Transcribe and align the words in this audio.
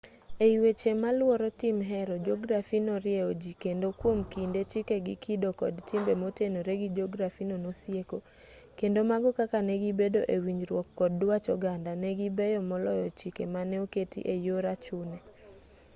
ei 0.45 0.55
weche 0.63 0.91
malworo 1.03 1.47
tim 1.59 1.77
hero 1.91 2.15
jografi 2.25 2.77
norieyo 2.87 3.29
ji 3.41 3.53
kendo 3.63 3.87
kwom 3.99 4.19
kinde 4.33 4.61
chike 4.71 4.97
gi 5.05 5.15
kido 5.23 5.49
kod 5.61 5.75
timbe 5.89 6.13
motenore 6.21 6.73
gi 6.81 6.89
jografino 6.97 7.55
nosieko 7.65 8.17
kendo 8.79 8.99
mago 9.09 9.29
kaka 9.39 9.57
ne 9.67 9.75
gibedo 9.83 10.21
e 10.35 10.37
winjruok 10.43 10.87
kod 10.99 11.11
dwach 11.21 11.47
oganda 11.55 11.91
ne 12.01 12.09
gibeyo 12.19 12.59
moloyo 12.69 13.07
chike 13.19 13.43
mane 13.53 13.75
oketi 13.85 14.19
e 14.33 14.35
yor 14.45 14.65
achune 14.75 15.17